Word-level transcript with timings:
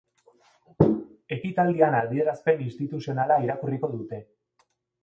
Ekitaldian 1.37 1.99
adierazpen 1.99 2.65
instituzionala 2.69 3.39
irakurriko 3.47 3.93
dute. 3.97 4.25